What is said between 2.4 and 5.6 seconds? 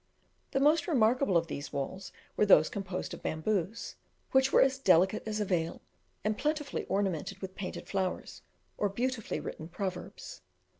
those composed of bamboos, which were as delicate as a